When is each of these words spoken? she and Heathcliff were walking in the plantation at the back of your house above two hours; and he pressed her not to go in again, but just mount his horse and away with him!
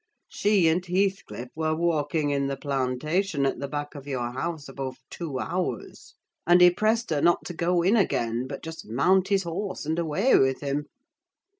she 0.29 0.67
and 0.67 0.83
Heathcliff 0.87 1.49
were 1.53 1.75
walking 1.75 2.31
in 2.31 2.47
the 2.47 2.57
plantation 2.57 3.45
at 3.45 3.59
the 3.59 3.67
back 3.67 3.93
of 3.93 4.07
your 4.07 4.31
house 4.31 4.67
above 4.67 4.97
two 5.11 5.37
hours; 5.37 6.15
and 6.47 6.59
he 6.59 6.71
pressed 6.71 7.11
her 7.11 7.21
not 7.21 7.45
to 7.45 7.53
go 7.53 7.83
in 7.83 7.95
again, 7.95 8.47
but 8.47 8.63
just 8.63 8.89
mount 8.89 9.27
his 9.27 9.43
horse 9.43 9.85
and 9.85 9.99
away 9.99 10.35
with 10.39 10.59
him! 10.61 10.87